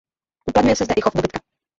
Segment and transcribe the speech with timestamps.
[0.49, 1.39] Uplatňuje se zde i chov dobytka.